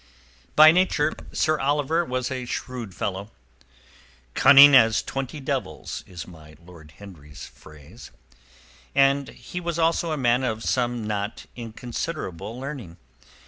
By 0.55 0.71
nature 0.71 1.13
Sir 1.31 1.59
Oliver 1.59 2.03
was 2.03 2.31
a 2.31 2.45
shrewd 2.45 2.95
fellow 2.95 3.29
("cunning 4.33 4.75
as 4.75 5.03
twenty 5.03 5.39
devils," 5.39 6.03
is 6.07 6.25
my 6.25 6.55
Lord 6.59 6.93
Henry's 6.97 7.45
phrase) 7.45 8.09
and 8.95 9.27
he 9.27 9.59
was 9.61 9.77
also 9.77 10.11
a 10.11 10.17
man 10.17 10.43
of 10.43 10.63
some 10.63 11.05
not 11.05 11.45
inconsiderable 11.55 12.59
learning. 12.59 12.97